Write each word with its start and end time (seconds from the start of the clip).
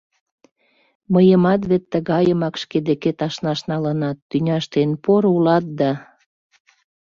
Мыйымат 1.13 1.61
вет 1.69 1.83
тыгайымак 1.91 2.55
шке 2.61 2.77
декет 2.87 3.19
ашнаш 3.27 3.59
налынат, 3.69 4.17
тӱняште 4.29 4.77
эн 4.85 4.91
поро 5.03 5.29
улат 5.37 5.65
да... 5.79 5.91